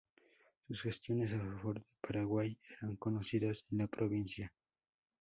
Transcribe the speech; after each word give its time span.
Sus 0.67 0.81
gestiones 0.81 1.31
a 1.33 1.37
favor 1.37 1.75
de 1.79 1.85
Paraguay 2.01 2.57
eran 2.81 2.95
conocidas 2.95 3.65
en 3.69 3.77
la 3.77 3.87
provincia. 3.87 4.51